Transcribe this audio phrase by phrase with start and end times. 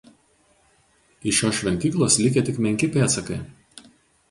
[1.31, 3.41] Iš šios šventyklos likę tik menki pėdsakai.